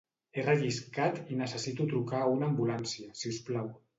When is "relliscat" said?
0.45-1.19